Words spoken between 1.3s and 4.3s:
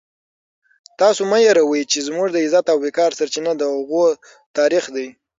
مه هېروئ چې زموږ د عزت او وقار سرچینه د هغوی